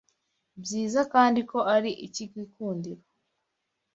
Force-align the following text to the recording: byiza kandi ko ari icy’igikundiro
byiza 0.63 1.01
kandi 1.13 1.39
ko 1.49 1.57
ari 1.75 1.91
icy’igikundiro 2.05 3.03